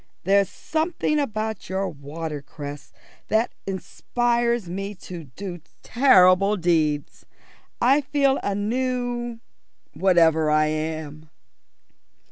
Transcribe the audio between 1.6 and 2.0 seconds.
your